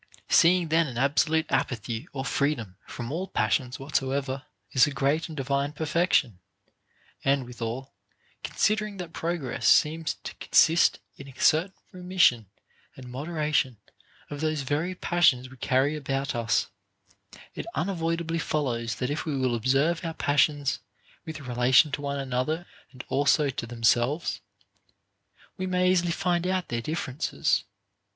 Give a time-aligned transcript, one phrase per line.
[0.29, 0.35] 13.
[0.35, 5.37] Seeing then an absolute apathy or freedom from all passions whatsoever is a great and
[5.37, 6.39] divine perfection,
[7.23, 7.93] and, withal,
[8.43, 12.47] considering that progress seems to consist in a cer tain remission
[12.95, 13.77] and moderation
[14.31, 16.71] of those very passions we carry about us,
[17.53, 20.79] it unavoidably follows, that if we will ob serve our passions,
[21.27, 24.41] with relation to one another and also to themselves,
[25.57, 27.65] we may easily find out their differences.